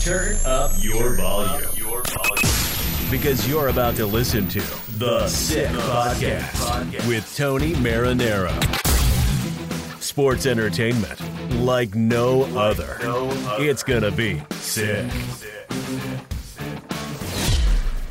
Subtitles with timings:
[0.00, 1.68] Turn up your volume.
[3.10, 4.60] Because you're about to listen to
[4.98, 8.50] The Sick Podcast with Tony Marinaro.
[10.00, 11.20] Sports entertainment
[11.60, 12.96] like no other.
[13.62, 15.06] It's going to be sick.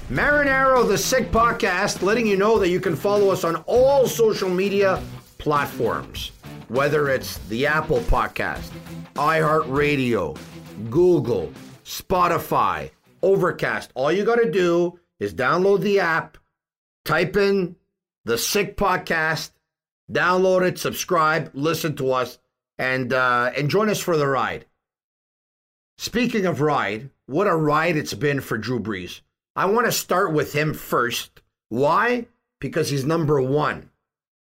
[0.09, 4.49] Marinaro, the Sick Podcast, letting you know that you can follow us on all social
[4.49, 5.01] media
[5.39, 6.31] platforms,
[6.67, 8.69] whether it's the Apple Podcast,
[9.15, 10.37] iHeartRadio,
[10.89, 11.51] Google,
[11.89, 12.91] Spotify,
[13.23, 13.89] Overcast.
[13.95, 16.37] All you got to do is download the app,
[17.03, 17.75] type in
[18.25, 19.49] the Sick Podcast,
[20.11, 22.37] download it, subscribe, listen to us,
[22.77, 24.65] and uh, and join us for the ride.
[25.97, 29.21] Speaking of ride, what a ride it's been for Drew Brees.
[29.55, 31.41] I want to start with him first.
[31.69, 32.27] Why?
[32.59, 33.89] Because he's number one.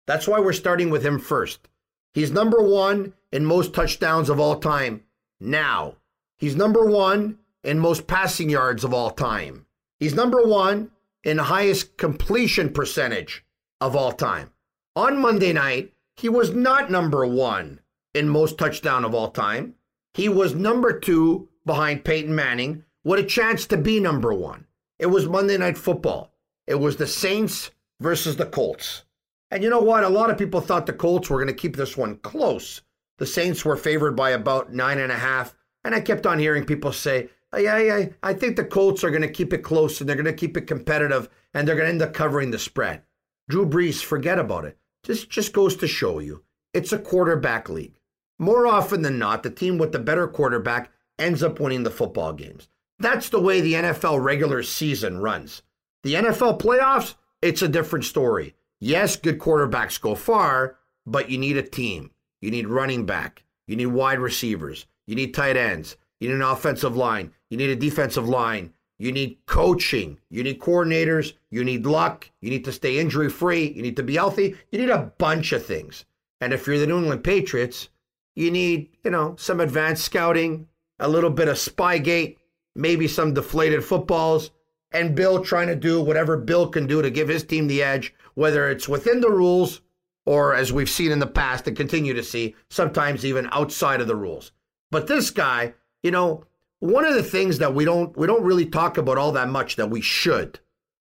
[0.06, 1.68] That's why we're starting with him first.
[2.14, 5.02] He's number one in most touchdowns of all time
[5.40, 5.96] now.
[6.38, 9.66] He's number one in most passing yards of all time.
[9.98, 10.90] He's number one
[11.24, 13.44] in highest completion percentage
[13.80, 14.50] of all time.
[14.94, 17.80] On Monday night, he was not number one
[18.14, 19.74] in most touchdown of all time.
[20.12, 24.66] He was number two behind Peyton Manning with a chance to be number one.
[24.98, 26.32] It was Monday Night Football.
[26.66, 29.02] It was the Saints versus the Colts.
[29.50, 30.04] And you know what?
[30.04, 32.82] A lot of people thought the Colts were going to keep this one close.
[33.18, 35.56] The Saints were favored by about nine and a half.
[35.84, 39.22] And I kept on hearing people say, yeah, yeah, I think the Colts are going
[39.22, 41.92] to keep it close and they're going to keep it competitive and they're going to
[41.92, 43.02] end up covering the spread.
[43.48, 44.78] Drew Brees, forget about it.
[45.04, 48.00] This just goes to show you it's a quarterback league.
[48.38, 52.32] More often than not, the team with the better quarterback ends up winning the football
[52.32, 52.68] games.
[52.98, 55.62] That's the way the NFL regular season runs.
[56.02, 58.54] The NFL playoffs, it's a different story.
[58.80, 60.76] Yes, good quarterbacks go far,
[61.06, 62.10] but you need a team.
[62.40, 63.44] You need running back.
[63.66, 64.86] You need wide receivers.
[65.06, 65.96] You need tight ends.
[66.20, 67.32] You need an offensive line.
[67.54, 68.72] You need a defensive line.
[68.98, 70.18] You need coaching.
[70.28, 71.34] You need coordinators.
[71.50, 72.28] You need luck.
[72.40, 73.70] You need to stay injury free.
[73.70, 74.56] You need to be healthy.
[74.72, 76.04] You need a bunch of things.
[76.40, 77.90] And if you're the New England Patriots,
[78.34, 80.66] you need, you know, some advanced scouting,
[80.98, 82.38] a little bit of Spygate,
[82.74, 84.50] maybe some deflated footballs,
[84.90, 88.12] and Bill trying to do whatever Bill can do to give his team the edge,
[88.34, 89.80] whether it's within the rules
[90.26, 94.08] or, as we've seen in the past and continue to see, sometimes even outside of
[94.08, 94.50] the rules.
[94.90, 96.46] But this guy, you know,
[96.84, 99.76] one of the things that we don't we don't really talk about all that much
[99.76, 100.60] that we should.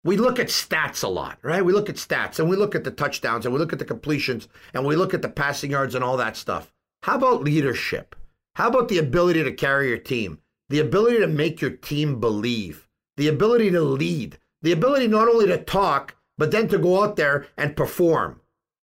[0.03, 1.63] We look at stats a lot, right?
[1.63, 3.85] We look at stats and we look at the touchdowns and we look at the
[3.85, 6.73] completions and we look at the passing yards and all that stuff.
[7.03, 8.17] How about leadership?
[8.55, 10.39] How about the ability to carry your team?
[10.67, 15.47] The ability to make your team believe, the ability to lead, the ability not only
[15.47, 18.41] to talk, but then to go out there and perform.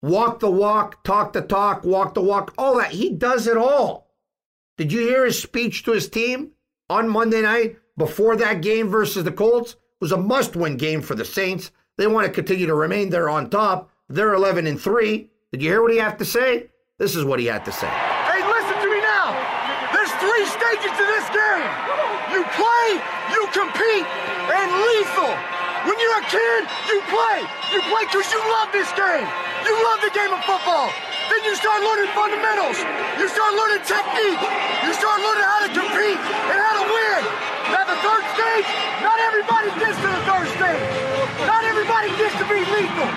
[0.02, 2.94] Walk the walk, talk the talk, walk the walk, all that.
[2.94, 4.08] He does it all.
[4.76, 6.53] Did you hear his speech to his team
[6.90, 9.76] on Monday night before that game versus the Colts?
[10.00, 11.72] Was a must win game for the Saints.
[11.98, 13.90] They want to continue to remain there on top.
[14.10, 15.30] They're 11 and 3.
[15.52, 16.68] Did you hear what he had to say?
[17.00, 17.88] This is what he had to say.
[17.88, 19.32] Hey, listen to me now.
[19.94, 21.68] There's three stages to this game.
[22.36, 22.88] You play,
[23.32, 24.08] you compete,
[24.50, 25.34] and lethal.
[25.86, 27.40] When you're a kid, you play.
[27.76, 29.28] You play because you love this game.
[29.68, 30.92] You love the game of football.
[31.28, 32.80] Then you start learning fundamentals.
[33.20, 34.42] You start learning technique.
[34.84, 37.22] You start learning how to compete and to win.
[37.72, 38.68] Now the third stage,
[39.00, 40.84] not everybody gets to the third stage.
[41.48, 43.10] Not everybody gets to be lethal.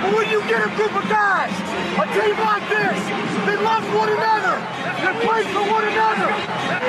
[0.00, 1.52] But when you get a group of guys,
[2.00, 2.98] a team like this,
[3.44, 4.56] that loves one another,
[5.04, 6.28] that plays for one another,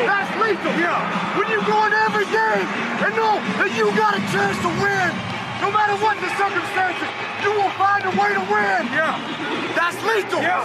[0.07, 0.71] that's lethal.
[0.79, 1.03] Yeah.
[1.35, 2.67] When you go in every game
[3.03, 5.11] and know that you got a chance to win,
[5.59, 7.11] no matter what the circumstances,
[7.43, 8.87] you will find a way to win.
[8.95, 9.19] Yeah.
[9.75, 10.39] That's lethal.
[10.39, 10.63] Yeah.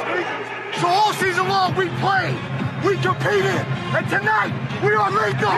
[0.79, 2.39] So all season long we played,
[2.87, 4.53] we competed, and tonight
[4.83, 5.51] we are lethal.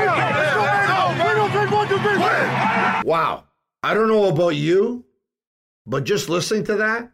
[1.19, 3.07] We don't take one division.
[3.07, 3.45] Wow.
[3.83, 5.05] I don't know about you,
[5.87, 7.13] but just listening to that,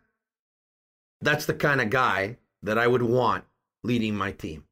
[1.21, 3.45] that's the kind of guy that I would want
[3.83, 4.65] leading my team.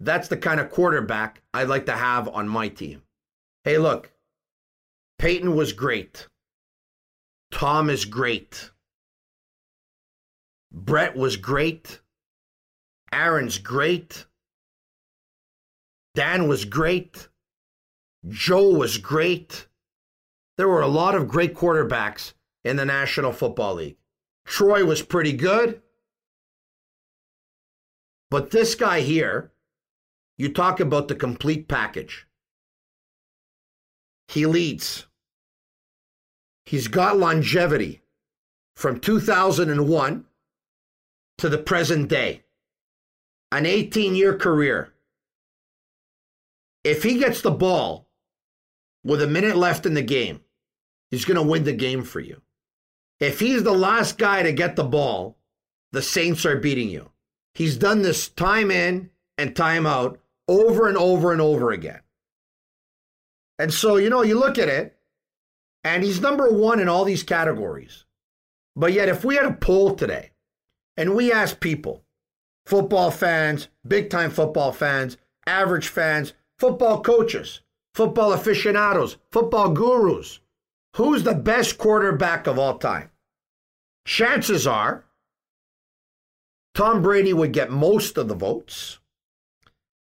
[0.00, 3.02] That's the kind of quarterback I'd like to have on my team.
[3.64, 4.12] Hey, look,
[5.18, 6.28] Peyton was great.
[7.50, 8.70] Tom is great.
[10.72, 12.00] Brett was great.
[13.12, 14.24] Aaron's great.
[16.14, 17.28] Dan was great.
[18.28, 19.66] Joe was great.
[20.56, 23.96] There were a lot of great quarterbacks in the National Football League.
[24.44, 25.82] Troy was pretty good.
[28.30, 29.52] But this guy here,
[30.38, 32.26] you talk about the complete package.
[34.28, 35.06] He leads.
[36.64, 38.02] He's got longevity
[38.76, 40.24] from 2001
[41.38, 42.44] to the present day.
[43.50, 44.91] An 18 year career.
[46.84, 48.08] If he gets the ball
[49.04, 50.40] with a minute left in the game,
[51.10, 52.42] he's going to win the game for you.
[53.20, 55.36] If he's the last guy to get the ball,
[55.92, 57.10] the Saints are beating you.
[57.54, 60.18] He's done this time in and time out
[60.48, 62.00] over and over and over again.
[63.58, 64.96] And so, you know, you look at it,
[65.84, 68.04] and he's number one in all these categories.
[68.74, 70.30] But yet, if we had a poll today
[70.96, 72.04] and we asked people,
[72.66, 76.32] football fans, big time football fans, average fans,
[76.62, 77.60] football coaches,
[77.92, 80.38] football aficionados, football gurus,
[80.94, 83.10] who's the best quarterback of all time?
[84.06, 85.04] Chances are
[86.72, 89.00] Tom Brady would get most of the votes.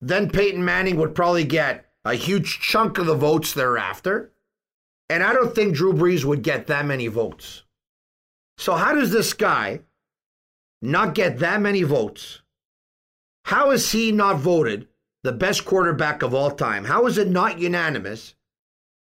[0.01, 4.31] Then Peyton Manning would probably get a huge chunk of the votes thereafter.
[5.11, 7.65] And I don't think Drew Brees would get that many votes.
[8.59, 9.81] So, how does this guy
[10.81, 12.43] not get that many votes?
[13.47, 14.87] How is he not voted
[15.25, 16.85] the best quarterback of all time?
[16.85, 18.35] How is it not unanimous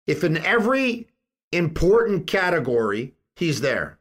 [0.06, 1.06] if in every
[1.53, 3.99] important category he's there?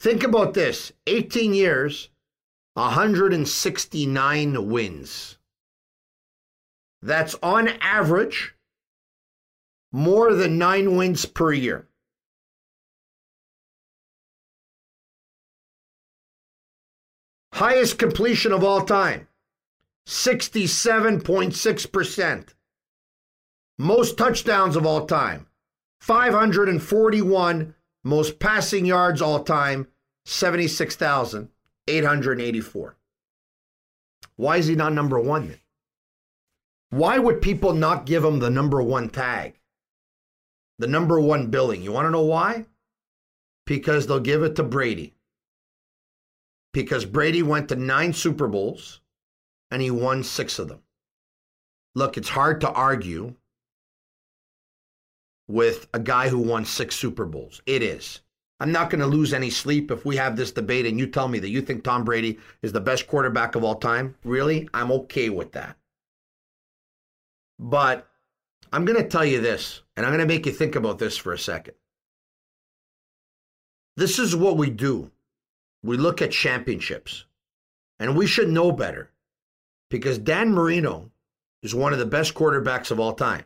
[0.00, 2.10] Think about this 18 years,
[2.74, 5.38] 169 wins.
[7.00, 8.56] That's on average
[9.92, 11.86] more than nine wins per year.
[17.52, 19.28] Highest completion of all time
[20.06, 22.48] 67.6%.
[23.78, 25.46] Most touchdowns of all time
[26.00, 27.74] 541.
[28.04, 29.86] Most passing yards all time
[30.24, 32.96] 76,884.
[34.36, 35.60] Why is he not number one then?
[36.90, 39.60] Why would people not give him the number one tag?
[40.78, 41.82] The number one billing.
[41.82, 42.66] You want to know why?
[43.66, 45.14] Because they'll give it to Brady.
[46.72, 49.00] Because Brady went to nine Super Bowls
[49.72, 50.82] and he won six of them.
[51.94, 53.34] Look, it's hard to argue
[55.48, 57.62] with a guy who won six Super Bowls.
[57.64, 58.20] It is.
[58.60, 61.26] I'm not going to lose any sleep if we have this debate and you tell
[61.26, 64.14] me that you think Tom Brady is the best quarterback of all time.
[64.24, 64.68] Really?
[64.74, 65.76] I'm okay with that.
[67.58, 68.06] But
[68.72, 71.16] I'm going to tell you this, and I'm going to make you think about this
[71.16, 71.74] for a second.
[73.96, 75.10] This is what we do.
[75.82, 77.24] We look at championships,
[77.98, 79.11] and we should know better
[79.92, 81.10] because Dan Marino
[81.62, 83.44] is one of the best quarterbacks of all time,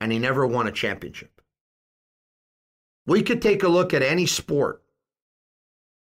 [0.00, 1.40] and he never won a championship.
[3.06, 4.82] We could take a look at any sport,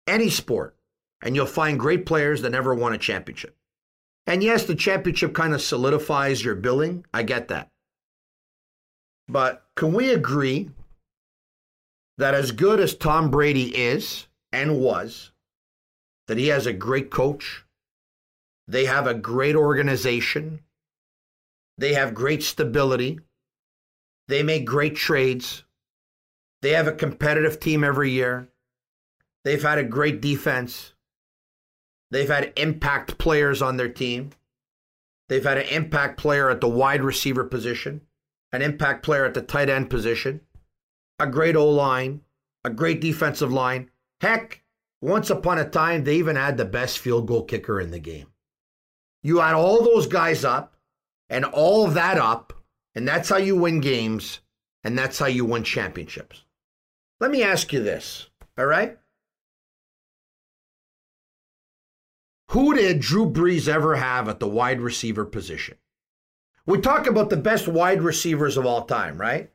[0.07, 0.75] any sport,
[1.21, 3.55] and you'll find great players that never won a championship.
[4.25, 7.05] And yes, the championship kind of solidifies your billing.
[7.13, 7.69] I get that.
[9.27, 10.71] But can we agree
[12.17, 15.31] that as good as Tom Brady is and was,
[16.27, 17.63] that he has a great coach,
[18.69, 20.59] they have a great organization,
[21.79, 23.19] they have great stability,
[24.27, 25.63] they make great trades,
[26.61, 28.47] they have a competitive team every year,
[29.43, 30.93] they've had a great defense.
[32.11, 34.31] They've had impact players on their team.
[35.27, 38.01] They've had an impact player at the wide receiver position,
[38.51, 40.41] an impact player at the tight end position,
[41.19, 42.21] a great O line,
[42.63, 43.91] a great defensive line.
[44.21, 44.63] Heck,
[45.01, 48.27] once upon a time, they even had the best field goal kicker in the game.
[49.21, 50.75] You add all those guys up
[51.29, 52.53] and all of that up,
[52.95, 54.39] and that's how you win games,
[54.83, 56.43] and that's how you win championships.
[57.19, 58.97] Let me ask you this, all right?
[62.51, 65.77] Who did Drew Brees ever have at the wide receiver position?
[66.65, 69.51] We talk about the best wide receivers of all time, right?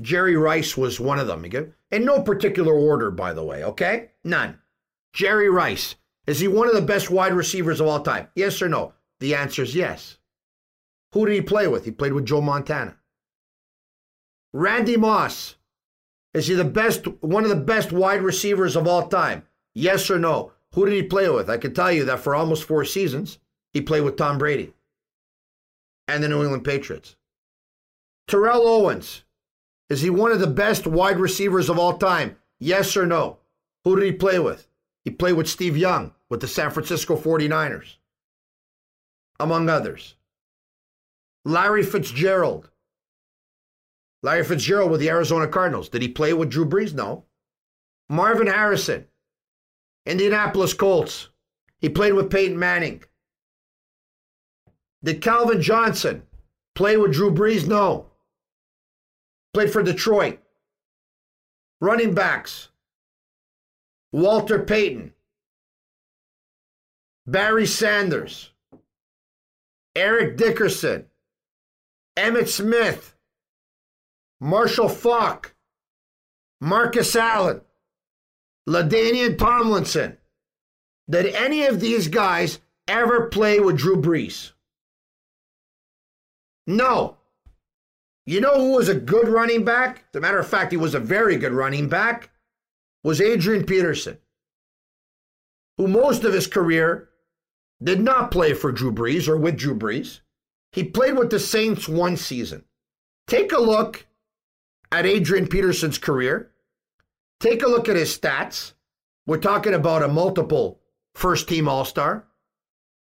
[0.00, 1.44] Jerry Rice was one of them.
[1.90, 4.10] In no particular order, by the way, okay?
[4.22, 4.58] None.
[5.12, 5.96] Jerry Rice.
[6.26, 8.28] Is he one of the best wide receivers of all time?
[8.34, 8.94] Yes or no?
[9.20, 10.18] The answer is yes.
[11.12, 11.84] Who did he play with?
[11.84, 12.96] He played with Joe Montana.
[14.52, 15.56] Randy Moss.
[16.34, 19.44] Is he the best, one of the best wide receivers of all time?
[19.74, 20.52] Yes or no?
[20.74, 21.50] Who did he play with?
[21.50, 23.38] I can tell you that for almost four seasons,
[23.72, 24.72] he played with Tom Brady
[26.08, 27.16] and the New England Patriots.
[28.26, 29.24] Terrell Owens,
[29.90, 32.36] is he one of the best wide receivers of all time?
[32.58, 33.38] Yes or no?
[33.84, 34.68] Who did he play with?
[35.04, 37.96] He played with Steve Young with the San Francisco 49ers,
[39.40, 40.14] among others.
[41.44, 42.70] Larry Fitzgerald.
[44.22, 45.88] Larry Fitzgerald with the Arizona Cardinals.
[45.88, 46.94] Did he play with Drew Brees?
[46.94, 47.24] No.
[48.08, 49.06] Marvin Harrison,
[50.06, 51.28] Indianapolis Colts.
[51.80, 53.02] He played with Peyton Manning.
[55.02, 56.22] Did Calvin Johnson
[56.74, 57.66] play with Drew Brees?
[57.66, 58.06] No.
[59.52, 60.38] Played for Detroit.
[61.80, 62.68] Running backs.
[64.12, 65.14] Walter Payton.
[67.26, 68.50] Barry Sanders.
[69.96, 71.06] Eric Dickerson.
[72.16, 73.16] Emmitt Smith.
[74.40, 75.54] Marshall Faulk.
[76.60, 77.62] Marcus Allen.
[78.68, 80.18] LaDainian Tomlinson.
[81.08, 84.52] Did any of these guys ever play with Drew Brees?
[86.66, 87.16] No.
[88.26, 90.04] You know who was a good running back?
[90.12, 92.30] As a matter of fact, he was a very good running back.
[93.04, 94.18] Was Adrian Peterson,
[95.76, 97.08] who most of his career
[97.82, 100.20] did not play for Drew Brees or with Drew Brees.
[100.70, 102.64] He played with the Saints one season.
[103.26, 104.06] Take a look
[104.90, 106.50] at Adrian Peterson's career.
[107.40, 108.72] Take a look at his stats.
[109.26, 110.80] We're talking about a multiple
[111.14, 112.26] first team All Star,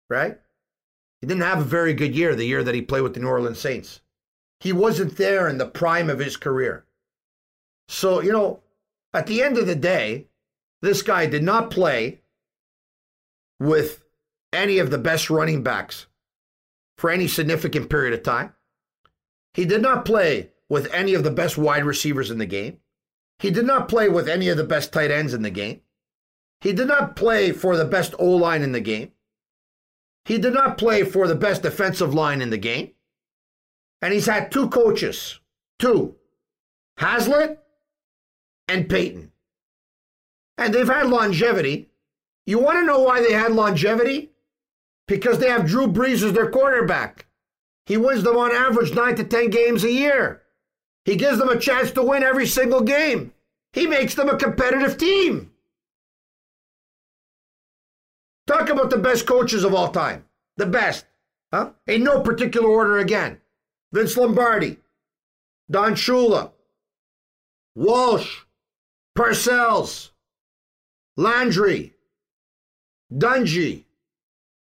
[0.10, 0.38] right?
[1.22, 3.27] He didn't have a very good year the year that he played with the New
[3.27, 4.01] Orleans Saints.
[4.60, 6.86] He wasn't there in the prime of his career.
[7.88, 8.62] So, you know,
[9.17, 10.27] at the end of the day,
[10.83, 12.21] this guy did not play
[13.59, 14.03] with
[14.53, 16.05] any of the best running backs
[17.00, 18.53] for any significant period of time.
[19.55, 22.77] He did not play with any of the best wide receivers in the game.
[23.39, 25.81] He did not play with any of the best tight ends in the game.
[26.62, 29.13] He did not play for the best O line in the game.
[30.25, 32.91] He did not play for the best defensive line in the game.
[34.00, 35.39] And he's had two coaches,
[35.79, 36.17] two,
[36.97, 37.63] Haslett
[38.67, 39.31] and Payton.
[40.57, 41.89] And they've had longevity.
[42.45, 44.31] You want to know why they had longevity?
[45.07, 47.27] Because they have Drew Brees as their quarterback.
[47.86, 50.41] He wins them on average nine to 10 games a year.
[51.05, 53.33] He gives them a chance to win every single game.
[53.71, 55.51] He makes them a competitive team.
[58.45, 60.25] Talk about the best coaches of all time.
[60.57, 61.05] The best.
[61.53, 61.71] Huh?
[61.86, 63.39] In no particular order again.
[63.93, 64.77] Vince Lombardi,
[65.71, 66.51] Don Shula,
[67.75, 68.41] Walsh,
[69.17, 70.12] Parcells,
[71.17, 71.93] Landry,
[73.12, 73.86] Dungy,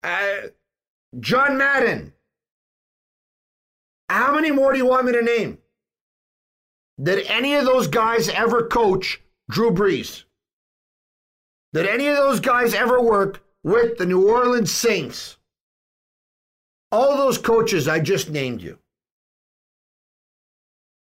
[0.03, 0.47] uh,
[1.19, 2.13] John Madden.
[4.09, 5.57] How many more do you want me to name?
[7.01, 10.23] Did any of those guys ever coach Drew Brees?
[11.73, 15.37] Did any of those guys ever work with the New Orleans Saints.
[16.91, 18.77] All those coaches I just named you,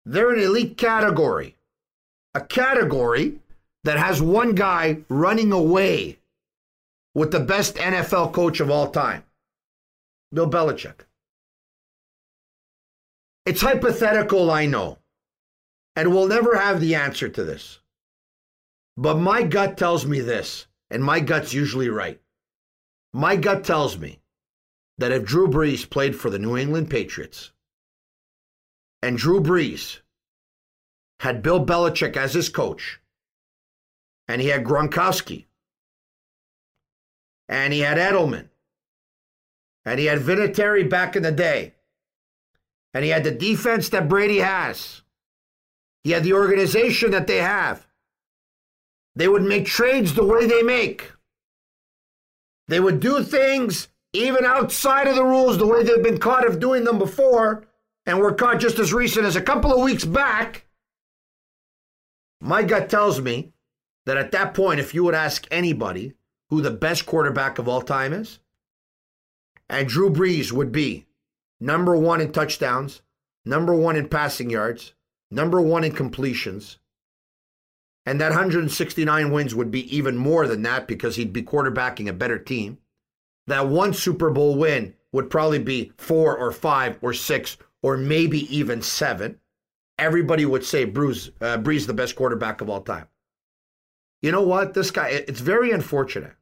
[0.04, 1.56] they're an elite category.
[2.34, 3.40] A category
[3.84, 6.18] that has one guy running away
[7.14, 9.24] with the best NFL coach of all time,
[10.32, 11.06] Bill Belichick.
[13.46, 14.98] It's hypothetical, I know,
[15.96, 17.80] and we'll never have the answer to this.
[18.96, 22.20] But my gut tells me this, and my gut's usually right.
[23.12, 24.20] My gut tells me
[24.98, 27.50] that if Drew Brees played for the New England Patriots
[29.02, 30.00] and Drew Brees
[31.20, 32.98] had Bill Belichick as his coach,
[34.26, 35.44] and he had Gronkowski,
[37.46, 38.48] and he had Edelman,
[39.84, 41.74] and he had Vinatieri back in the day,
[42.94, 45.02] and he had the defense that Brady has,
[46.04, 47.86] he had the organization that they have,
[49.14, 51.12] they would make trades the way they make.
[52.68, 56.60] They would do things even outside of the rules the way they've been caught of
[56.60, 57.64] doing them before
[58.06, 60.64] and were caught just as recent as a couple of weeks back.
[62.40, 63.52] My gut tells me
[64.06, 66.14] that at that point, if you would ask anybody
[66.48, 68.38] who the best quarterback of all time is,
[69.68, 71.06] and Drew Brees would be
[71.60, 73.02] number one in touchdowns,
[73.44, 74.94] number one in passing yards,
[75.30, 76.78] number one in completions,
[78.06, 82.12] and that 169 wins would be even more than that because he'd be quarterbacking a
[82.12, 82.78] better team.
[83.46, 88.54] That one Super Bowl win would probably be four or five or six or maybe
[88.54, 89.38] even seven.
[90.00, 93.06] Everybody would say Bruce, uh, Brees the best quarterback of all time.
[94.22, 94.74] You know what?
[94.74, 96.34] This guy, it's very unfortunate.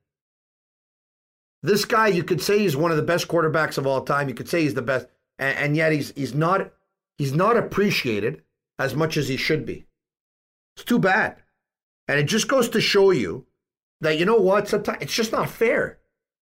[1.63, 4.29] This guy, you could say he's one of the best quarterbacks of all time.
[4.29, 6.73] You could say he's the best, and, and yet he's he's not
[7.19, 8.43] he's not appreciated
[8.79, 9.87] as much as he should be.
[10.77, 11.43] It's too bad.
[12.07, 13.47] And it just goes to show you
[14.01, 15.99] that, you know what, sometimes it's just not fair.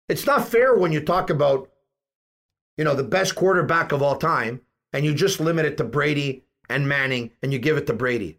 [0.09, 1.71] It's not fair when you talk about,
[2.77, 4.61] you know, the best quarterback of all time
[4.93, 8.39] and you just limit it to Brady and Manning and you give it to Brady.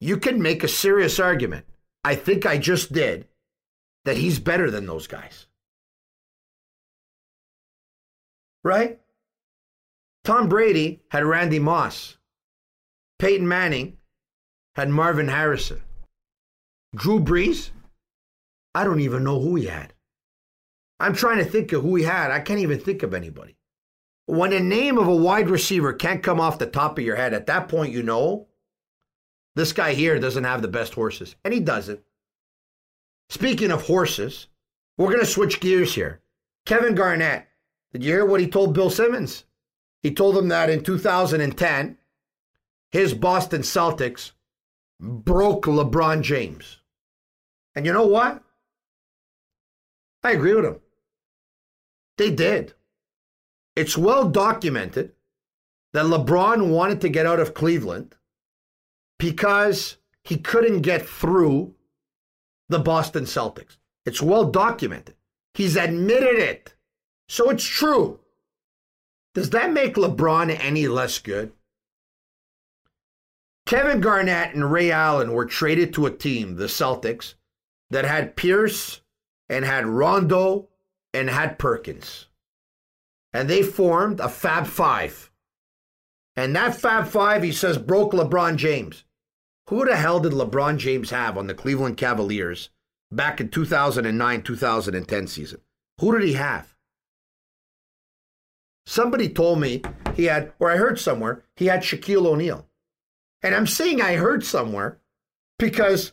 [0.00, 1.66] You can make a serious argument.
[2.04, 3.28] I think I just did
[4.04, 5.46] that he's better than those guys.
[8.64, 8.98] Right?
[10.24, 12.16] Tom Brady had Randy Moss.
[13.18, 13.98] Peyton Manning
[14.74, 15.82] had Marvin Harrison.
[16.94, 17.70] Drew Brees,
[18.74, 19.92] I don't even know who he had.
[20.98, 22.30] I'm trying to think of who he had.
[22.30, 23.56] I can't even think of anybody.
[24.30, 27.34] When the name of a wide receiver can't come off the top of your head,
[27.34, 28.46] at that point, you know
[29.56, 31.34] this guy here doesn't have the best horses.
[31.44, 32.00] And he doesn't.
[33.28, 34.46] Speaking of horses,
[34.96, 36.20] we're going to switch gears here.
[36.64, 37.48] Kevin Garnett,
[37.92, 39.46] did you hear what he told Bill Simmons?
[40.00, 41.98] He told him that in 2010,
[42.92, 44.30] his Boston Celtics
[45.00, 46.78] broke LeBron James.
[47.74, 48.44] And you know what?
[50.22, 50.80] I agree with him.
[52.16, 52.74] They did.
[53.76, 55.12] It's well documented
[55.92, 58.16] that LeBron wanted to get out of Cleveland
[59.18, 61.74] because he couldn't get through
[62.68, 63.76] the Boston Celtics.
[64.06, 65.16] It's well documented.
[65.54, 66.74] He's admitted it.
[67.28, 68.20] So it's true.
[69.34, 71.52] Does that make LeBron any less good?
[73.66, 77.34] Kevin Garnett and Ray Allen were traded to a team, the Celtics,
[77.90, 79.00] that had Pierce
[79.48, 80.68] and had Rondo
[81.14, 82.26] and had Perkins.
[83.32, 85.30] And they formed a Fab Five.
[86.36, 89.04] And that Fab Five, he says, broke LeBron James.
[89.68, 92.70] Who the hell did LeBron James have on the Cleveland Cavaliers
[93.12, 95.60] back in 2009 2010 season?
[96.00, 96.74] Who did he have?
[98.86, 99.82] Somebody told me
[100.14, 102.66] he had, or I heard somewhere, he had Shaquille O'Neal.
[103.42, 104.98] And I'm saying I heard somewhere
[105.58, 106.12] because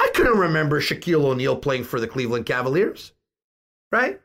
[0.00, 3.12] I couldn't remember Shaquille O'Neal playing for the Cleveland Cavaliers,
[3.92, 4.20] right?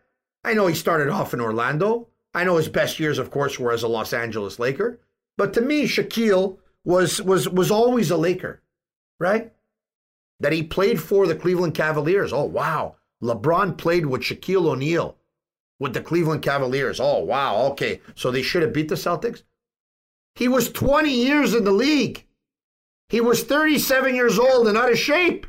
[0.46, 2.08] I know he started off in Orlando.
[2.36, 5.00] I know his best years, of course, were as a Los Angeles Laker.
[5.38, 8.62] But to me, Shaquille was was was always a Laker,
[9.20, 9.52] right?
[10.40, 12.32] That he played for the Cleveland Cavaliers.
[12.32, 15.18] Oh wow, LeBron played with Shaquille O'Neal
[15.80, 17.00] with the Cleveland Cavaliers.
[17.00, 19.42] Oh wow, okay, so they should have beat the Celtics.
[20.36, 22.26] He was 20 years in the league.
[23.10, 25.48] He was 37 years old and out of shape.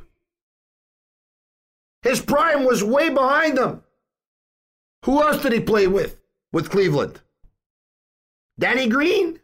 [2.03, 3.83] His prime was way behind him.
[5.05, 6.19] Who else did he play with
[6.53, 7.21] with Cleveland?
[8.59, 9.41] Danny Green?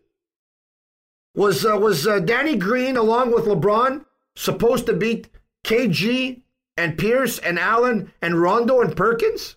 [1.35, 4.05] Was uh, was uh, Danny Green along with LeBron
[4.37, 5.29] supposed to beat
[5.65, 6.43] KG
[6.77, 9.57] and Pierce and Allen and Rondo and Perkins?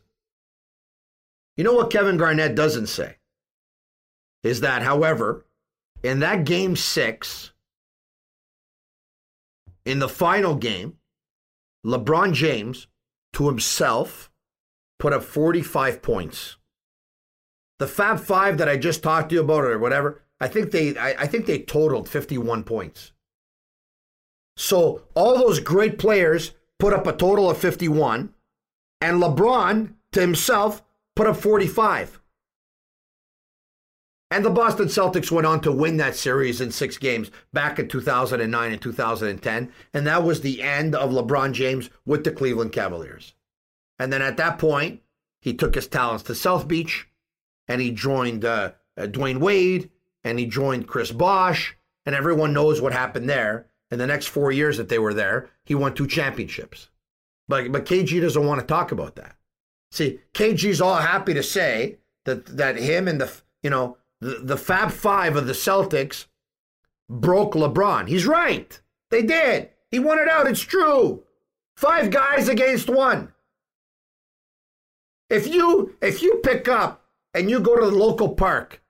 [1.58, 3.16] You know what Kevin Garnett doesn't say?
[4.44, 5.46] Is that, however,
[6.04, 7.52] in that game six,
[9.86, 10.98] in the final game,
[11.86, 12.88] LeBron James
[13.34, 14.32] to himself
[15.00, 16.58] put up 45 points.
[17.80, 20.98] The Fab Five that I just talked to you about, or whatever, I think they
[20.98, 23.12] I, I think they totaled 51 points.
[24.58, 28.34] So all those great players put up a total of 51,
[29.02, 30.82] and LeBron to himself
[31.16, 32.22] put up 45.
[34.32, 37.88] And the Boston Celtics went on to win that series in six games back in
[37.88, 39.72] 2009 and 2010.
[39.94, 43.35] And that was the end of LeBron James with the Cleveland Cavaliers.
[44.00, 45.02] And then at that point,
[45.42, 47.08] he took his talents to South Beach
[47.68, 49.90] and he joined uh, uh, Dwyane Wade
[50.24, 51.78] and he joined Chris Bosh.
[52.06, 53.68] And everyone knows what happened there.
[53.92, 56.90] In the next four years that they were there, he won two championships.
[57.48, 59.36] But, but KG doesn't want to talk about that.
[59.92, 63.32] See, KG's all happy to say that, that him and the,
[63.62, 66.26] you know, the, the Fab Five of the Celtics
[67.10, 68.08] broke LeBron.
[68.08, 68.80] He's right.
[69.12, 69.70] They did.
[69.92, 70.48] He won it out.
[70.48, 71.24] It's true.
[71.78, 73.32] Five guys against one.
[75.30, 78.82] If you if you pick up and you go to the local park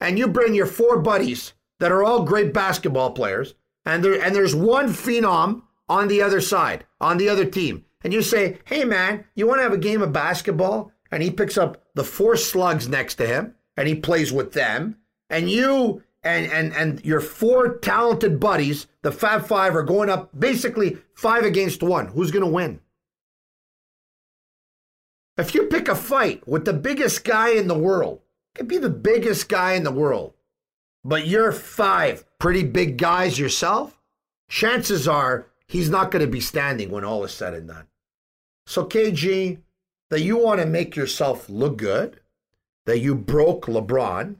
[0.00, 4.34] and you bring your four buddies that are all great basketball players and there and
[4.34, 8.84] there's one phenom on the other side, on the other team, and you say, "Hey
[8.84, 12.36] man, you want to have a game of basketball?" and he picks up the four
[12.36, 14.96] slugs next to him and he plays with them,
[15.30, 20.38] and you and and and your four talented buddies, the Fab Five, are going up
[20.38, 22.08] basically five against one.
[22.08, 22.80] Who's going to win?
[25.38, 28.20] If you pick a fight with the biggest guy in the world,
[28.54, 30.32] could be the biggest guy in the world,
[31.04, 34.00] but you're five pretty big guys yourself,
[34.48, 37.86] chances are he's not going to be standing when all is said and done.
[38.66, 39.58] So, KG,
[40.08, 42.20] that you want to make yourself look good,
[42.86, 44.36] that you broke LeBron.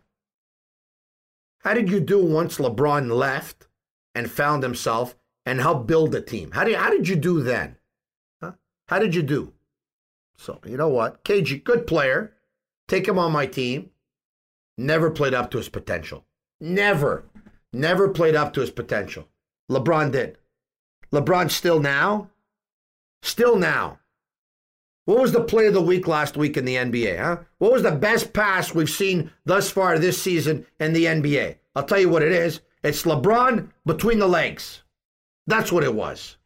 [1.61, 3.69] How did you do once LeBron left
[4.15, 6.53] and found himself and helped build a team?
[6.53, 7.77] How did, how did you do then?
[8.41, 8.53] Huh?
[8.89, 9.53] How did you do?
[10.37, 11.25] So, you know what?
[11.25, 12.33] KG, good player.
[12.89, 13.91] Take him on my team.
[14.79, 16.25] Never played up to his potential.
[16.61, 17.25] Never.
[17.73, 19.29] Never played up to his potential.
[19.71, 20.39] LeBron did.
[21.13, 22.31] LeBron still now,
[23.23, 23.99] still now,
[25.05, 27.39] What was the play of the week last week in the NBA, huh?
[27.59, 31.57] What was the best pass we've seen thus far this season in the NBA?
[31.77, 32.61] I'll tell you what it is.
[32.83, 34.83] It's LeBron between the legs.
[35.47, 36.37] That's what it was.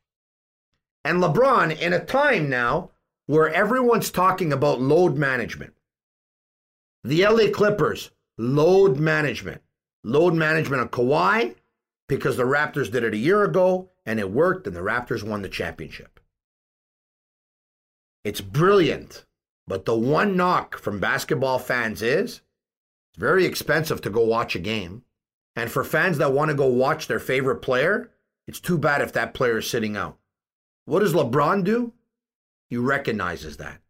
[1.05, 2.91] And LeBron, in a time now
[3.31, 5.73] where everyone's talking about load management,
[7.05, 9.63] the LA Clippers, load management.
[10.03, 11.55] Load management of Kawhi
[12.09, 15.43] because the Raptors did it a year ago and it worked and the Raptors won
[15.43, 16.19] the championship.
[18.25, 19.25] It's brilliant.
[19.65, 22.41] But the one knock from basketball fans is
[23.13, 25.05] it's very expensive to go watch a game.
[25.55, 28.11] And for fans that want to go watch their favorite player,
[28.49, 30.19] it's too bad if that player is sitting out.
[30.85, 31.93] What does LeBron do?
[32.71, 33.81] He recognizes that.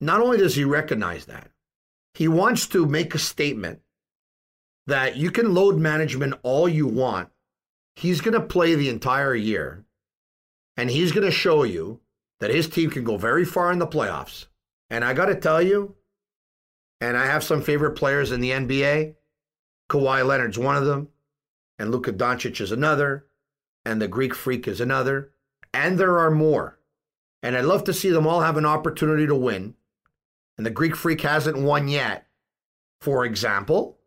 [0.00, 1.50] Not only does he recognize that,
[2.14, 3.80] he wants to make a statement
[4.86, 7.30] that you can load management all you want.
[7.96, 9.84] He's going to play the entire year,
[10.76, 12.00] and he's going to show you
[12.40, 14.46] that his team can go very far in the playoffs.
[14.90, 15.96] And I got to tell you,
[17.00, 19.14] and I have some favorite players in the NBA.
[19.90, 21.08] Kawhi Leonard's one of them,
[21.78, 23.26] and Luka Doncic is another,
[23.84, 25.32] and the Greek Freak is another,
[25.72, 26.78] and there are more.
[27.44, 29.74] And I'd love to see them all have an opportunity to win.
[30.56, 32.26] And the Greek Freak hasn't won yet,
[33.02, 33.98] for example,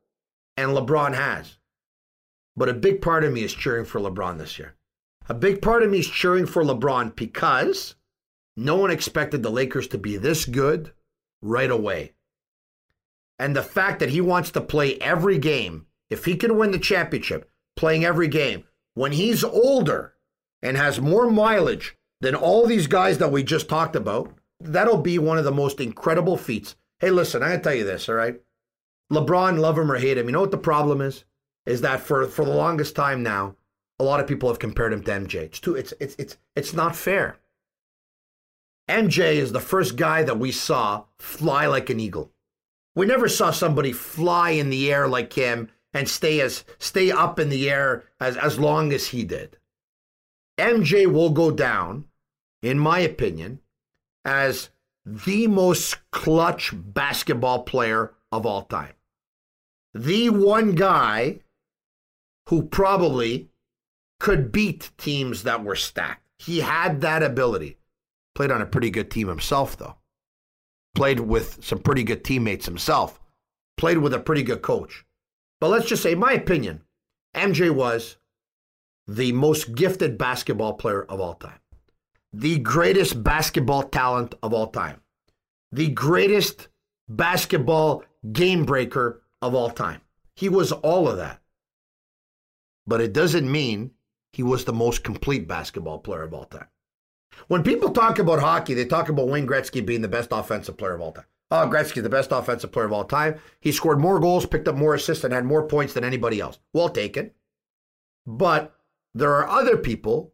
[0.57, 1.59] and LeBron has.
[2.55, 4.75] But a big part of me is cheering for LeBron this year.
[5.29, 7.93] A big part of me is cheering for LeBron because
[8.55, 10.93] no one expected the Lakers to be this good
[11.43, 12.13] right away.
[13.37, 16.79] And the fact that he wants to play every game, if he can win the
[16.79, 18.63] championship, playing every game,
[18.95, 20.15] when he's older
[20.63, 25.19] and has more mileage than all these guys that we just talked about, that'll be
[25.19, 26.75] one of the most incredible feats.
[26.99, 28.41] Hey, listen, I gotta tell you this, all right?
[29.11, 31.23] LeBron, love him or hate him, you know what the problem is?
[31.65, 33.55] Is that for, for the longest time now,
[33.99, 35.35] a lot of people have compared him to MJ.
[35.35, 37.37] It's too it's it's it's it's not fair.
[38.89, 42.31] MJ is the first guy that we saw fly like an eagle.
[42.95, 47.39] We never saw somebody fly in the air like him and stay as stay up
[47.39, 49.57] in the air as, as long as he did.
[50.57, 52.05] MJ will go down,
[52.61, 53.59] in my opinion,
[54.25, 54.69] as
[55.05, 58.93] the most clutch basketball player of all time.
[59.93, 61.39] The one guy
[62.49, 63.49] who probably
[64.19, 66.23] could beat teams that were stacked.
[66.39, 67.77] He had that ability.
[68.35, 69.95] Played on a pretty good team himself, though.
[70.93, 73.19] Played with some pretty good teammates himself.
[73.77, 75.05] Played with a pretty good coach.
[75.59, 76.83] But let's just say, my opinion,
[77.35, 78.17] MJ was
[79.07, 81.59] the most gifted basketball player of all time,
[82.37, 85.01] the greatest basketball talent of all time,
[85.71, 86.67] the greatest
[87.09, 90.01] basketball game breaker of all time.
[90.35, 91.41] He was all of that.
[92.85, 93.91] But it doesn't mean
[94.33, 96.67] he was the most complete basketball player of all time.
[97.47, 100.93] When people talk about hockey, they talk about Wayne Gretzky being the best offensive player
[100.93, 101.25] of all time.
[101.49, 103.39] Oh, Gretzky's the best offensive player of all time.
[103.61, 106.59] He scored more goals, picked up more assists, and had more points than anybody else.
[106.71, 107.31] Well taken.
[108.27, 108.75] But
[109.15, 110.33] there are other people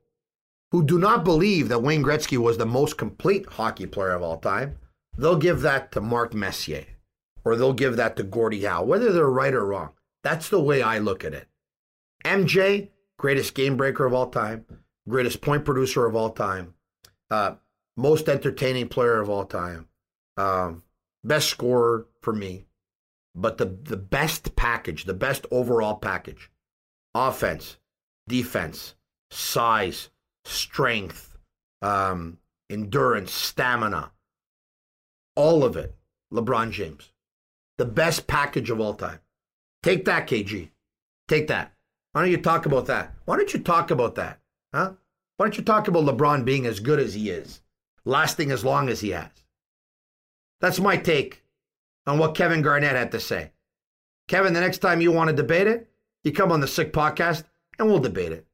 [0.74, 4.38] who do not believe that Wayne Gretzky was the most complete hockey player of all
[4.38, 4.76] time.
[5.16, 6.86] They'll give that to Mark Messier
[7.46, 9.92] or they'll give that to Gordie Howe, whether they're right or wrong.
[10.24, 11.48] That's the way I look at it.
[12.26, 14.66] MJ, greatest game breaker of all time,
[15.08, 16.74] greatest point producer of all time,
[17.30, 17.56] uh,
[17.96, 19.88] most entertaining player of all time,
[20.38, 20.82] um,
[21.24, 22.66] best scorer for me.
[23.36, 26.50] But the, the best package, the best overall package
[27.14, 27.78] offense,
[28.28, 28.96] defense,
[29.30, 30.10] size,
[30.45, 31.38] strength,
[31.82, 32.38] um,
[32.69, 34.12] endurance, stamina,
[35.36, 35.95] all of it,
[36.32, 37.12] LeBron James.
[37.77, 39.19] The best package of all time.
[39.82, 40.69] Take that, KG.
[41.27, 41.73] Take that.
[42.12, 43.13] Why don't you talk about that?
[43.25, 44.39] Why don't you talk about that?
[44.73, 44.93] Huh?
[45.38, 47.62] Why don't you talk about LeBron being as good as he is,
[48.06, 49.32] lasting as long as he has?
[50.62, 51.43] That's my take
[52.06, 53.51] on what Kevin Garnett had to say.
[54.27, 55.89] Kevin, the next time you want to debate it,
[56.23, 57.43] you come on the Sick Podcast
[57.77, 58.45] and we'll debate it.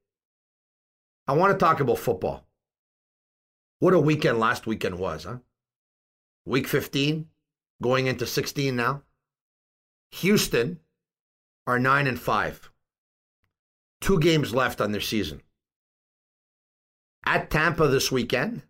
[1.30, 2.48] I want to talk about football.
[3.78, 5.38] What a weekend last weekend was, huh?
[6.44, 7.28] Week 15,
[7.84, 9.04] going into 16 now.
[10.14, 10.80] Houston
[11.68, 12.72] are 9 and 5.
[14.02, 15.44] Two games left on their season.
[17.24, 18.64] At Tampa this weekend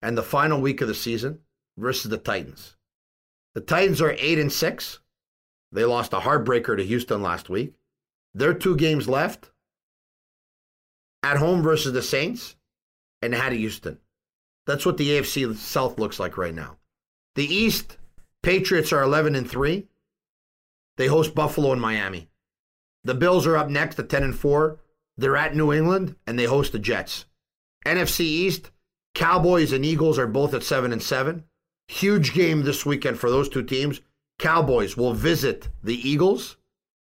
[0.00, 1.40] and the final week of the season
[1.76, 2.74] versus the Titans.
[3.54, 5.00] The Titans are 8 and 6.
[5.72, 7.74] They lost a heartbreaker to Houston last week.
[8.32, 9.50] Their two games left
[11.26, 12.54] at home versus the Saints
[13.20, 13.98] and at Houston.
[14.66, 16.78] That's what the AFC South looks like right now.
[17.34, 17.96] The East,
[18.42, 19.86] Patriots are 11 and 3.
[20.96, 22.28] They host Buffalo and Miami.
[23.04, 24.78] The Bills are up next at 10 and 4.
[25.16, 27.26] They're at New England and they host the Jets.
[27.84, 28.70] NFC East,
[29.14, 31.44] Cowboys and Eagles are both at 7 and 7.
[31.88, 34.00] Huge game this weekend for those two teams.
[34.38, 36.56] Cowboys will visit the Eagles,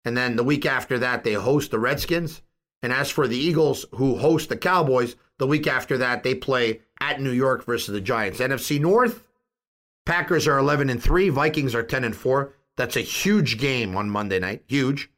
[0.06, 2.42] and then the week after that, they host the Redskins.
[2.82, 6.82] And as for the Eagles, who host the Cowboys, the week after that, they play
[7.00, 8.40] at New York versus the Giants.
[8.40, 9.24] NFC North,
[10.06, 12.54] Packers are 11 and 3, Vikings are 10 and 4.
[12.78, 14.64] That's a huge game on Monday night.
[14.68, 15.10] Huge.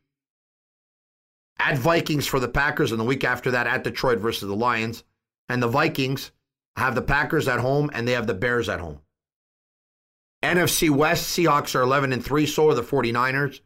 [1.59, 5.03] At Vikings for the Packers, and the week after that, at Detroit versus the Lions.
[5.47, 6.31] And the Vikings
[6.75, 8.99] have the Packers at home, and they have the Bears at home.
[10.41, 13.59] NFC West, Seahawks are 11 and 3, so are the 49ers.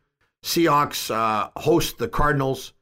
[0.43, 2.73] Seahawks uh, host the Cardinals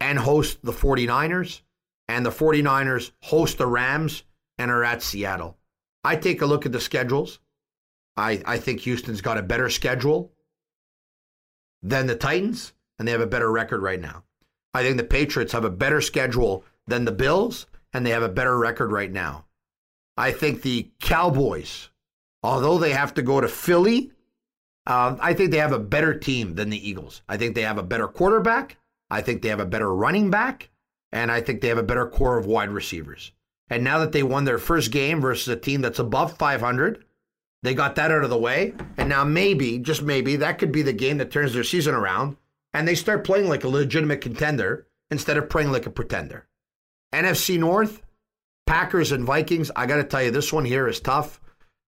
[0.00, 1.60] and host the 49ers,
[2.08, 4.24] and the 49ers host the Rams
[4.58, 5.58] and are at Seattle.
[6.02, 7.38] I take a look at the schedules.
[8.16, 10.32] I, I think Houston's got a better schedule
[11.82, 14.24] than the Titans, and they have a better record right now.
[14.74, 18.28] I think the Patriots have a better schedule than the Bills, and they have a
[18.28, 19.46] better record right now.
[20.16, 21.90] I think the Cowboys
[22.42, 24.12] although they have to go to Philly,
[24.86, 27.22] um, I think they have a better team than the Eagles.
[27.28, 28.78] I think they have a better quarterback.
[29.10, 30.70] I think they have a better running back.
[31.12, 33.32] And I think they have a better core of wide receivers.
[33.68, 37.04] And now that they won their first game versus a team that's above 500,
[37.62, 38.74] they got that out of the way.
[38.96, 42.36] And now maybe, just maybe, that could be the game that turns their season around.
[42.72, 46.46] And they start playing like a legitimate contender instead of playing like a pretender.
[47.12, 48.02] NFC North,
[48.66, 49.70] Packers and Vikings.
[49.74, 51.40] I got to tell you, this one here is tough.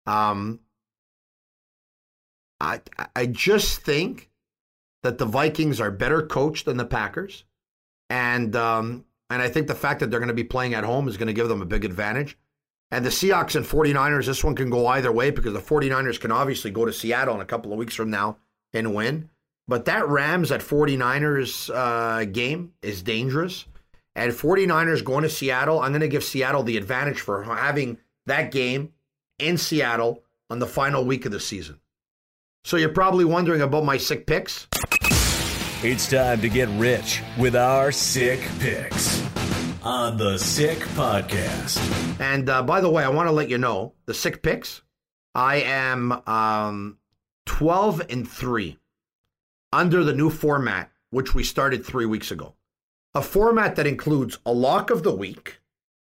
[0.06, 0.60] Um,
[2.60, 2.80] I
[3.14, 4.30] I just think
[5.02, 7.44] that the Vikings are better coached than the Packers,
[8.10, 11.08] and um, and I think the fact that they're going to be playing at home
[11.08, 12.38] is going to give them a big advantage.
[12.90, 16.30] And the Seahawks and 49ers, this one can go either way because the 49ers can
[16.30, 18.38] obviously go to Seattle in a couple of weeks from now
[18.72, 19.28] and win.
[19.66, 23.66] But that Rams at 49ers uh, game is dangerous.
[24.14, 28.52] And 49ers going to Seattle, I'm going to give Seattle the advantage for having that
[28.52, 28.92] game
[29.38, 31.80] in Seattle on the final week of the season.
[32.64, 34.68] So you're probably wondering about my sick picks.
[35.82, 39.22] It's time to get rich with our sick picks
[39.84, 41.78] on the Sick Podcast.
[42.18, 44.80] And uh, by the way, I want to let you know the sick picks.
[45.34, 46.96] I am um,
[47.44, 48.78] 12 and 3
[49.70, 52.54] under the new format, which we started three weeks ago.
[53.14, 55.60] A format that includes a lock of the week.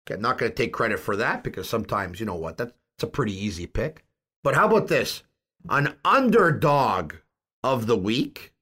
[0.05, 2.73] Okay, I'm not going to take credit for that because sometimes, you know what, that's,
[2.95, 4.05] it's a pretty easy pick.
[4.43, 5.23] But how about this?
[5.67, 7.15] An underdog
[7.63, 8.53] of the week.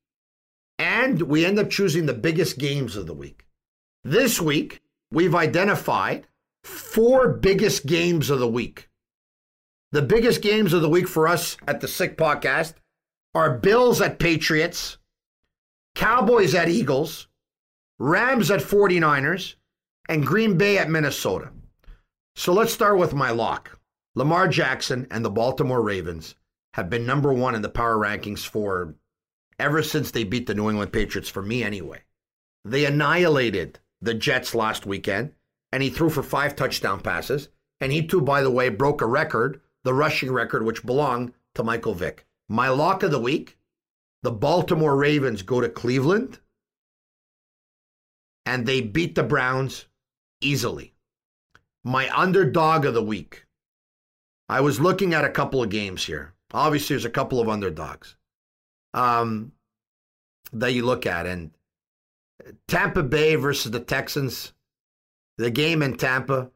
[0.78, 3.46] And we end up choosing the biggest games of the week.
[4.04, 6.28] This week, we've identified
[6.64, 8.90] four biggest games of the week.
[9.92, 12.74] The biggest games of the week for us at the Sick Podcast
[13.34, 14.98] are Bills at Patriots,
[15.96, 17.28] Cowboys at Eagles,
[17.98, 19.56] Rams at 49ers,
[20.10, 21.52] and Green Bay at Minnesota.
[22.36, 23.80] So let's start with my lock.
[24.16, 26.36] Lamar Jackson and the Baltimore Ravens
[26.74, 28.96] have been number one in the power rankings for
[29.60, 32.04] ever since they beat the New England Patriots, for me anyway.
[32.64, 35.34] They annihilated the Jets last weekend,
[35.72, 37.50] and he threw for five touchdown passes.
[37.80, 41.64] And he, too, by the way, broke a record, the rushing record, which belonged to
[41.64, 42.26] Michael Vick.
[42.48, 43.58] My lock of the week
[44.24, 46.40] the Baltimore Ravens go to Cleveland,
[48.44, 49.86] and they beat the Browns
[50.42, 50.96] easily.
[51.84, 53.46] My underdog of the week
[54.50, 56.34] I was looking at a couple of games here.
[56.54, 58.16] Obviously, there's a couple of underdogs
[58.96, 59.52] um,
[60.54, 61.52] that you look at, and
[62.68, 64.54] Tampa Bay versus the Texans.
[65.38, 66.50] The game in Tampa,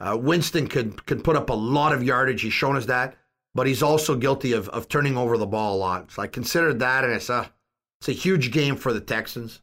[0.00, 2.40] uh, Winston could can put up a lot of yardage.
[2.40, 3.14] He's shown us that,
[3.54, 6.10] but he's also guilty of of turning over the ball a lot.
[6.10, 7.52] So I considered that, and it's a
[8.00, 9.60] it's a huge game for the Texans.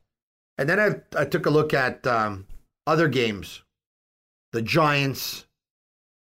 [0.60, 2.45] And then I I took a look at um,
[2.86, 3.63] other games,
[4.52, 5.47] the Giants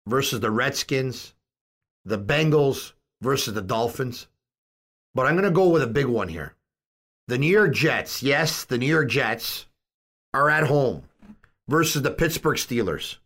[0.08, 1.34] versus the Redskins,
[2.04, 4.26] the Bengals versus the Dolphins.
[5.16, 6.54] But I'm going to go with a big one here.
[7.26, 9.64] The New York Jets, yes, the New York Jets
[10.34, 11.04] are at home
[11.68, 13.16] versus the Pittsburgh Steelers.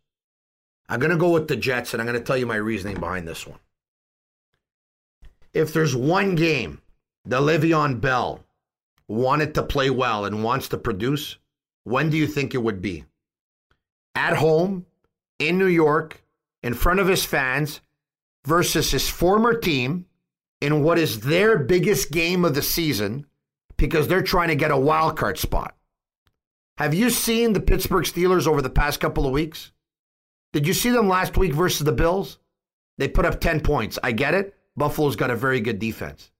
[0.88, 3.00] I'm going to go with the Jets, and I'm going to tell you my reasoning
[3.00, 3.58] behind this one.
[5.52, 6.80] If there's one game
[7.24, 8.44] that Le'Veon Bell
[9.08, 11.38] wanted to play well and wants to produce,
[11.82, 13.04] when do you think it would be?
[14.14, 14.86] At home,
[15.40, 16.22] in New York,
[16.62, 17.80] in front of his fans
[18.46, 20.06] versus his former team
[20.60, 23.26] in what is their biggest game of the season
[23.76, 25.74] because they're trying to get a wild card spot.
[26.76, 29.72] Have you seen the Pittsburgh Steelers over the past couple of weeks?
[30.52, 32.38] Did you see them last week versus the Bills?
[32.98, 33.98] They put up 10 points.
[34.02, 34.54] I get it.
[34.76, 36.30] Buffalo's got a very good defense.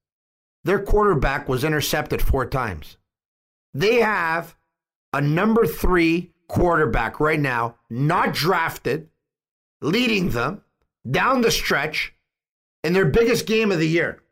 [0.65, 2.97] Their quarterback was intercepted four times.
[3.73, 4.57] They have
[5.13, 9.09] a number three quarterback right now, not drafted,
[9.81, 10.63] leading them
[11.09, 12.15] down the stretch
[12.85, 14.23] in their biggest game of the year.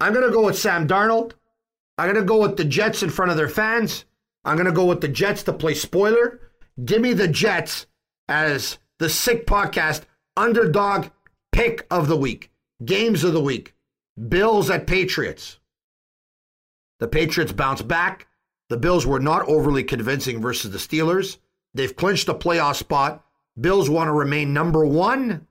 [0.00, 1.32] I'm going to go with Sam Darnold.
[1.96, 4.04] I'm going to go with the Jets in front of their fans.
[4.44, 6.40] I'm going to go with the Jets to play spoiler.
[6.84, 7.86] Give me the Jets
[8.28, 10.02] as the Sick Podcast
[10.36, 11.08] underdog
[11.50, 12.52] pick of the week,
[12.84, 13.74] games of the week.
[14.28, 15.58] Bills at Patriots.
[17.00, 18.26] The Patriots bounce back.
[18.68, 21.38] The Bills were not overly convincing versus the Steelers.
[21.74, 23.24] They've clinched a playoff spot.
[23.60, 25.46] Bills want to remain number one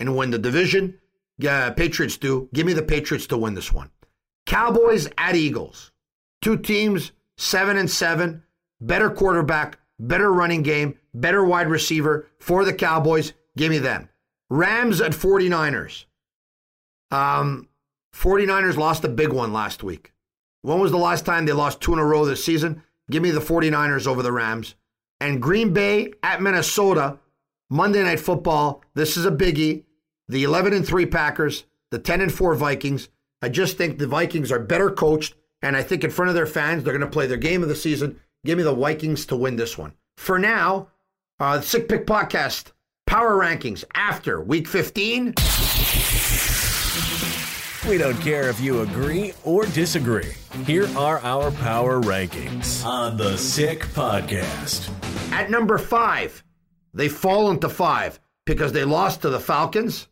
[0.00, 0.98] and win the division.
[1.46, 2.48] Uh, Patriots do.
[2.52, 3.90] Give me the Patriots to win this one.
[4.46, 5.92] Cowboys at Eagles.
[6.42, 8.42] Two teams, seven and seven.
[8.80, 13.32] Better quarterback, better running game, better wide receiver for the Cowboys.
[13.56, 14.08] Give me them.
[14.50, 16.04] Rams at 49ers.
[17.10, 17.68] Um,
[18.14, 20.12] 49ers lost a big one last week.
[20.62, 22.82] When was the last time they lost two in a row this season?
[23.10, 24.74] Give me the 49ers over the Rams.
[25.20, 27.18] And Green Bay at Minnesota,
[27.70, 28.82] Monday Night Football.
[28.94, 29.84] This is a biggie.
[30.28, 33.08] The 11 and 3 Packers, the 10 and 4 Vikings.
[33.42, 36.46] I just think the Vikings are better coached, and I think in front of their
[36.46, 38.18] fans, they're going to play their game of the season.
[38.44, 39.92] Give me the Vikings to win this one.
[40.16, 40.88] For now,
[41.40, 42.72] uh, the Sick Pick Podcast
[43.06, 45.34] power rankings after week 15.
[47.88, 50.32] We don't care if you agree or disagree.
[50.64, 54.90] Here are our power rankings on the Sick Podcast.
[55.32, 56.42] At number five,
[56.94, 60.08] they fall into five because they lost to the Falcons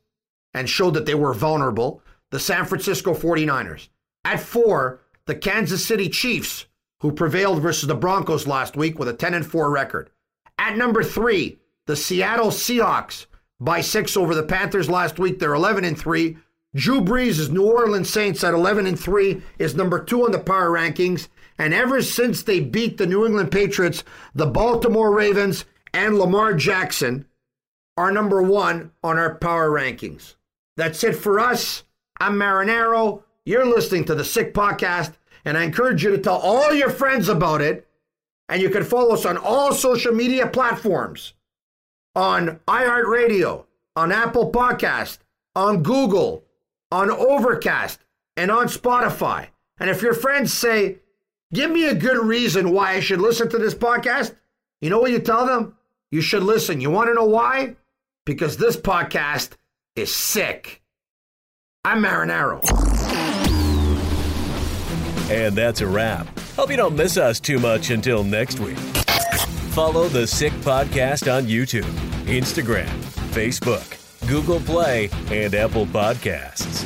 [0.54, 2.02] and showed that they were vulnerable.
[2.30, 3.88] The San Francisco 49ers.
[4.24, 6.66] At four, the Kansas City Chiefs,
[7.00, 10.10] who prevailed versus the Broncos last week with a 10 and 4 record.
[10.58, 13.26] At number three, the Seattle Seahawks
[13.60, 15.38] by six over the Panthers last week.
[15.38, 16.36] They're 11 and 3.
[16.74, 20.70] Drew Brees' New Orleans Saints at 11 and 3 is number two on the power
[20.70, 21.28] rankings.
[21.58, 27.26] And ever since they beat the New England Patriots, the Baltimore Ravens and Lamar Jackson
[27.96, 30.34] are number one on our power rankings.
[30.76, 31.84] That's it for us.
[32.18, 33.22] I'm Marinaro.
[33.44, 35.12] You're listening to the Sick Podcast,
[35.44, 37.88] and I encourage you to tell all your friends about it.
[38.48, 41.34] And you can follow us on all social media platforms
[42.14, 43.64] on iHeartRadio,
[43.96, 45.18] on Apple Podcast,
[45.56, 46.44] on Google,
[46.90, 48.00] on Overcast,
[48.36, 49.48] and on Spotify.
[49.78, 50.98] And if your friends say,
[51.52, 54.34] Give me a good reason why I should listen to this podcast,
[54.80, 55.76] you know what you tell them?
[56.10, 56.80] You should listen.
[56.80, 57.76] You want to know why?
[58.24, 59.50] Because this podcast
[59.96, 60.80] is sick.
[61.84, 62.62] I'm Marinaro.
[65.30, 66.26] And that's a wrap.
[66.56, 68.78] Hope you don't miss us too much until next week.
[69.74, 71.82] Follow the Sick Podcast on YouTube,
[72.26, 72.88] Instagram,
[73.32, 76.84] Facebook, Google Play, and Apple Podcasts.